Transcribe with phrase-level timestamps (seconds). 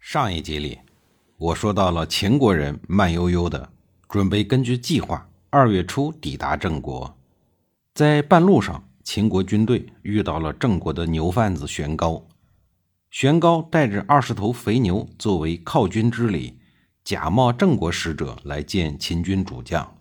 [0.00, 0.78] 上一集里，
[1.36, 3.70] 我说到了秦国人慢悠悠的
[4.08, 7.16] 准备根据计划二月初抵达郑国，
[7.94, 12.26] 在半路上，秦国军队遇到了郑国的牛贩子玄高。
[13.10, 16.58] 玄高带着二十头肥牛作为犒军之礼，
[17.04, 19.98] 假冒郑国使者来见秦军主将。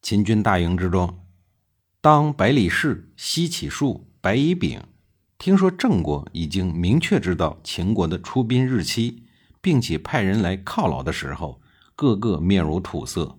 [0.00, 1.20] 秦军大营之中，
[2.00, 4.80] 当百里氏、西乞术、白乙丙。
[5.40, 9.22] 听说郑国已经明确知道秦国的出兵日期，
[9.62, 11.62] 并且派人来犒劳的时候，
[11.96, 13.38] 个个面如土色。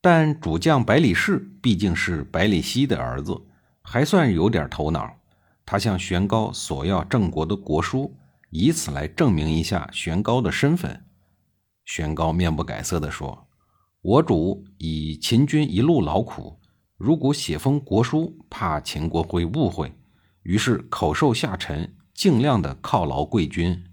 [0.00, 3.38] 但主将百里氏毕竟是百里奚的儿子，
[3.82, 5.14] 还算有点头脑。
[5.66, 8.16] 他向玄高索要郑国的国书，
[8.48, 11.04] 以此来证明一下玄高的身份。
[11.84, 13.46] 玄高面不改色地说
[14.00, 16.58] ：“我主以秦军一路劳苦，
[16.96, 19.92] 如果写封国书，怕秦国会误会。”
[20.44, 23.84] 于是口授下臣，尽量的犒劳贵军。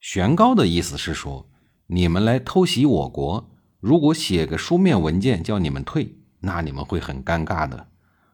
[0.00, 1.50] 玄高的意思是说，
[1.86, 7.88] 你们来偷袭我国，如果写个书面文件叫你们退，那你们会很尴尬的。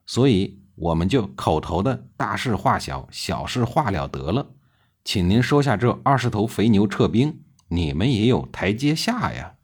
[0.06, 4.51] 所以我们就口头的大事化小，小事化了得了。
[5.05, 9.55] 请您收下这二十头肥牛撤兵，你们也有台阶下呀。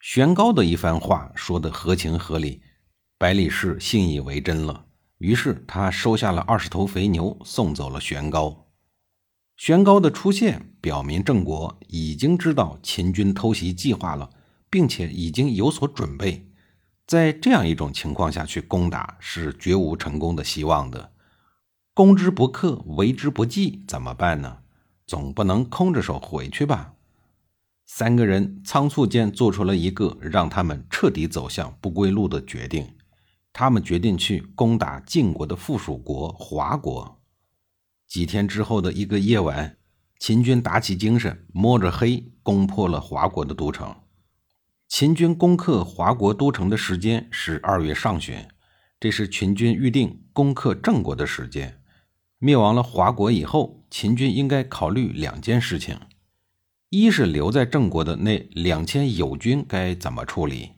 [0.00, 2.62] 玄高的一番话说的合情合理，
[3.18, 4.86] 百里氏信以为真了。
[5.18, 8.66] 于是他收下了二十头肥牛，送走了玄高。
[9.56, 14.30] 玄高的出现表明郑国已经知道秦军偷袭计划了，
[14.70, 16.48] 并且已经有所准备。
[17.06, 21.12] 在这样一种情况下去攻打是绝无成功的希望的。
[21.94, 24.58] 攻之不克，为之不计，怎么办呢？
[25.06, 26.92] 总不能空着手回去吧？
[27.86, 32.94] 三个人仓促间做出了一个让他们彻底走向不归路的决定。
[33.58, 37.20] 他们决定去攻打晋国的附属国华国。
[38.06, 39.76] 几天之后的一个夜晚，
[40.20, 43.92] 秦军打起精神，摸着黑攻破了华国的都城。
[44.86, 48.46] 秦军攻克华国都城的时间是二月上旬，
[49.00, 51.82] 这是秦军预定攻克郑国的时间。
[52.38, 55.98] 灭亡了华国以后，秦军应该考虑两件事情：
[56.90, 60.77] 一是留在郑国的那两千友军该怎么处理。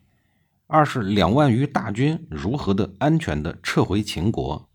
[0.71, 4.71] 二是两万余大军如何的安全的撤回秦国？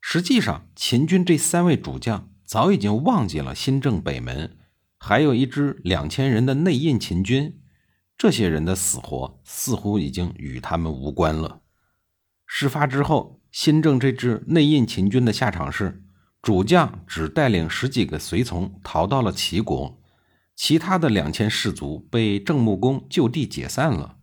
[0.00, 4.58] 实际上，秦军这三位主将早已经忘记了新郑北门，
[4.98, 7.60] 还有一支两千人的内应秦军，
[8.18, 11.60] 这些人的死活似乎已经与他们无关了。
[12.44, 16.02] 事发之后，新郑这支内应秦军的下场是，
[16.42, 20.00] 主将只带领十几个随从逃到了齐国，
[20.56, 24.16] 其他的两千士卒被郑穆公就地解散了。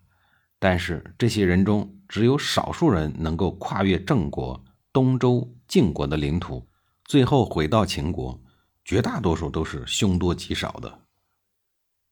[0.59, 4.61] 但是这些人中，只有少数人能够跨越郑国、
[4.91, 6.67] 东周、晋国的领土，
[7.05, 8.39] 最后回到秦国。
[8.83, 11.01] 绝大多数都是凶多吉少的。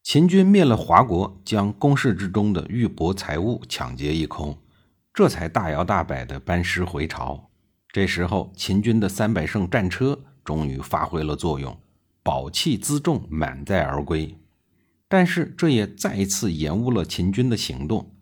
[0.03, 4.55] 秦军灭了华国，将宫室之中的玉帛财物抢劫一空，
[5.11, 7.49] 这才大摇大摆地班师回朝。
[7.91, 11.75] 这时候，秦军的三百乘战车终于发挥了作用，
[12.21, 14.37] 宝器辎重满载而归。
[15.07, 18.16] 但是，这也再一次延误了秦军的行动。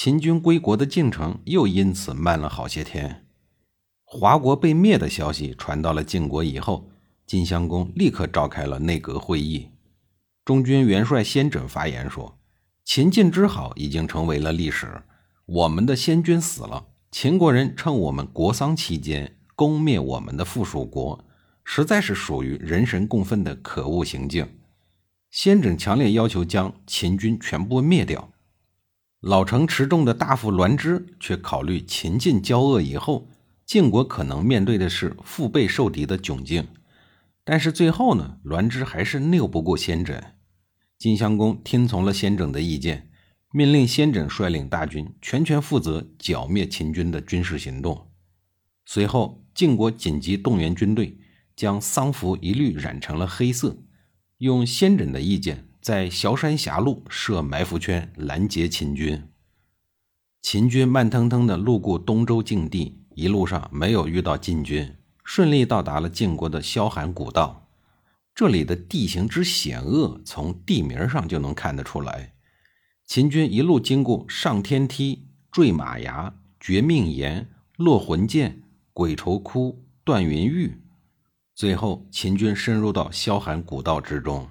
[0.00, 3.26] 秦军归国的进程又因此慢了好些天。
[4.04, 6.88] 华国被灭的消息传到了晋国以后，
[7.26, 9.70] 晋襄公立刻召开了内阁会议。
[10.44, 12.38] 中军元帅先轸发言说
[12.86, 15.02] ：“秦晋之好已经成为了历史。
[15.46, 21.24] 我们的先君死了，秦国人趁我们国丧期间攻灭我们的附属国，
[21.64, 24.48] 实在是属于人神共愤的可恶行径。”
[25.32, 28.30] 先轸强烈要求将秦军全部灭掉。
[29.20, 33.28] 老成持重的大夫栾枝却考虑秦晋交恶以后，
[33.66, 36.68] 晋国可能面对的是腹背受敌的窘境。
[37.42, 40.22] 但是最后呢，栾枝还是拗不过先轸。
[40.98, 43.10] 晋襄公听从了先轸的意见，
[43.52, 48.08] 命令先轸率领大军全权负责剿灭秦军的军事行动。
[48.86, 51.18] 随后，晋国紧急动员军队，
[51.56, 53.76] 将丧服一律染成了黑色，
[54.38, 55.67] 用先轸的意见。
[55.80, 59.28] 在崤山峡路设埋伏圈拦截秦军，
[60.42, 67.68] 秦军慢腾腾地路过东周境地，一路上没有遇到晋军，顺利到达了晋国的萧寒古道。
[68.34, 72.34] 这里的地形之险恶，从地名上就能看得出来。
[73.06, 80.82] 秦军一路经过上天梯、坠马崖、绝命岩、落魂涧、鬼愁窟、断云峪，
[81.54, 84.48] 最后秦军深入到萧寒古道之中。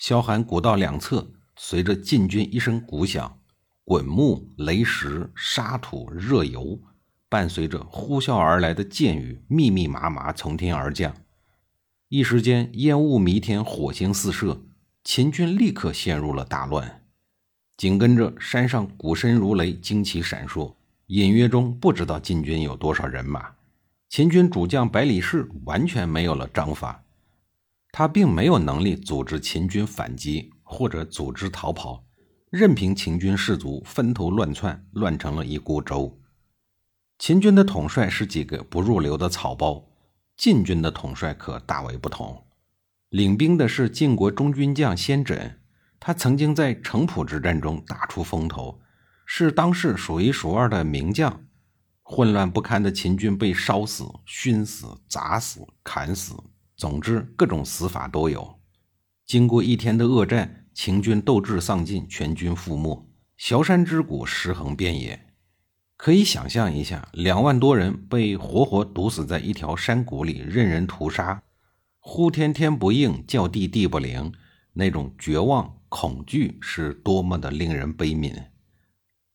[0.00, 3.38] 萧寒古道两侧，随着晋军一声鼓响，
[3.84, 6.80] 滚木、雷石、沙土、热油，
[7.28, 11.14] 伴随着呼啸而来的箭雨，密密麻麻从天而降。
[12.08, 14.62] 一时间，烟雾弥天，火星四射，
[15.04, 17.02] 秦军立刻陷入了大乱。
[17.76, 20.76] 紧跟着，山上鼓声如雷，旌旗闪烁，
[21.08, 23.50] 隐约中不知道晋军有多少人马。
[24.08, 27.04] 秦军主将百里氏完全没有了章法，
[27.92, 32.04] 他并没有能力组织秦军反击或者组织逃跑，
[32.50, 36.20] 任凭秦军士卒分头乱窜，乱成了一锅粥。
[37.18, 39.90] 秦军的统帅是几个不入流的草包，
[40.36, 42.46] 晋军的统帅可大为不同，
[43.10, 45.56] 领兵的是晋国中军将先轸。
[45.98, 48.80] 他曾经在城濮之战中打出风头，
[49.26, 51.44] 是当世数一数二的名将。
[52.02, 56.34] 混乱不堪的秦军被烧死、熏死、砸死、砍死，
[56.80, 58.58] 总之各种死法都有。
[59.26, 63.06] 经过一天的恶战，秦军斗志丧尽，全军覆没，
[63.36, 65.26] 萧山之谷尸横遍野。
[65.98, 71.42] 可以想象一下，两万多人被活活毒死在一条山谷里，任人屠杀，
[71.98, 74.32] 呼天天不应，叫地地不灵，
[74.72, 75.76] 那种绝望。
[75.90, 78.44] 恐惧是多么的令人悲悯。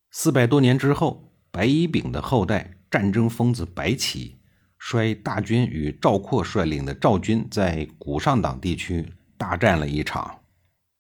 [0.10, 4.40] 四百多年之后，白乙丙的后代战争疯子白起，
[4.88, 9.04] 率大军与赵括率领的赵军在古上党地区
[9.36, 10.42] 大战了一场。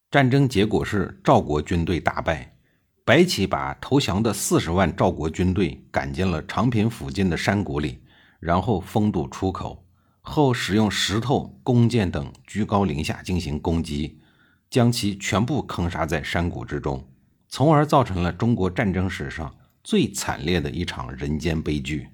[0.10, 2.56] 战争结果是赵国军队大败，
[3.04, 8.02] 白起把投降的四十万赵国军队赶进了长平附近的山谷里，
[8.40, 9.86] 然后封堵出口，
[10.20, 14.20] 后使用石头、弓箭等居高临下进行攻击。
[14.68, 17.08] 将其全部坑杀在山谷之中，
[17.48, 22.10] 从而造成了中国战争史上最惨烈的一场人间悲剧。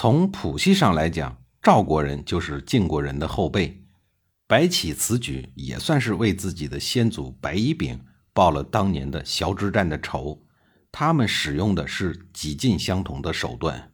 [0.00, 3.82] 从谱系上来讲，赵国人就是晋国人的后辈，
[4.46, 8.00] 白起此举也算是为自己的先祖白乙丙
[8.32, 10.46] 报了当年的崤之战的仇。
[10.92, 13.90] 他们使用的是几近相同的手段。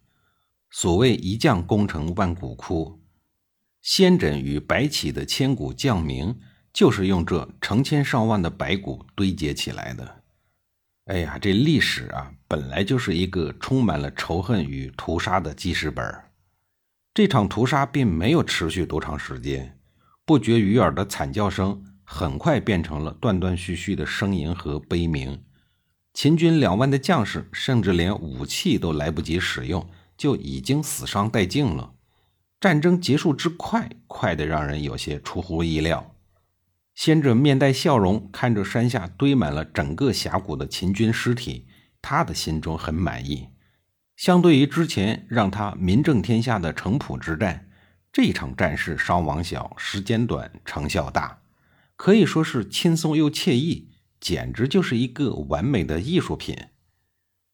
[0.71, 3.01] 所谓一将功成万骨枯，
[3.81, 6.39] 先轸与白起的千古将名。
[6.71, 10.24] 就是用这成千上万的白骨堆叠起来的。
[11.07, 16.03] 哎呀，这历史啊，本来就是一个充满了仇恨与屠杀的记事本
[17.13, 19.79] 这场屠杀并没有持续多长时间，
[20.25, 25.45] 不绝于耳的惨叫声很快变成了断断续续的呻吟和悲鸣。
[26.15, 29.87] 秦军两万的将士甚至连武器都来不及使用，
[30.17, 31.93] 就已经死伤殆尽了。
[32.59, 36.14] 战争结束之快，快得让人有些出乎意料。
[36.95, 41.67] 先者面带笑容，看着山下堆满了整个峡谷的秦军尸体，
[42.01, 43.49] 他的心中很满意。
[44.17, 47.69] 相对于之前让他名震天下的城濮之战，
[48.13, 51.43] 这场战事伤亡小，时间短，成效大，
[51.97, 56.57] 可以说是轻松又惬意，简直就是一个完美的艺术品。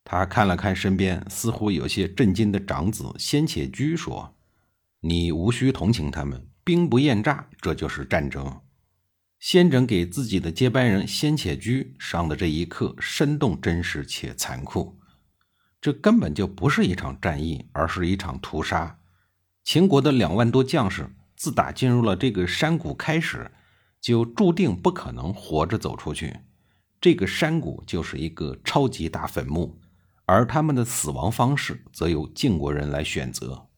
[0.04, 4.36] 他看了看身边似乎有些震惊的长子先且居，说
[5.00, 8.60] ：“你无需同情他们，兵不厌诈，这就是战争。”
[9.40, 15.00] 先轸给自己的接班人先且居上的这一课生动真实且残酷，
[15.80, 19.00] 这根本就不是一场战役，而是一场屠杀。
[19.64, 23.50] 秦国的两万多将士，自打进入了这个山谷开始，
[23.98, 26.40] 就注定不可能活着走出去。
[27.00, 29.80] 这个山谷就是一个超级大坟墓，
[30.26, 33.68] 而他们的死亡方式则由晋国人来选择。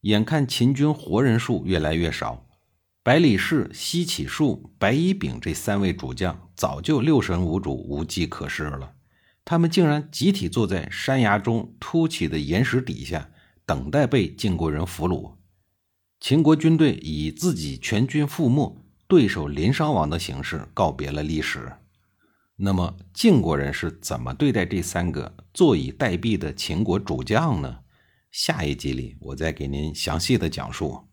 [0.00, 2.45] 眼看秦军活人数越来越少。
[3.06, 8.94] 百里氏、西乞术、白乙丙这三位主将早就六神无主、无计可施了。
[9.44, 13.30] 他们竟然集体坐在山崖中凸起的岩石底下，
[13.64, 15.36] 等待被晋国人俘虏。
[16.18, 21.74] 秦国军队以自己全军覆没、对手临伤亡的形式告别了历史。
[22.56, 27.78] 那么，晋国人是怎么对待这三个坐以待毙的秦国主将呢？
[28.32, 31.04] 下一集里，我再给您详细的讲述。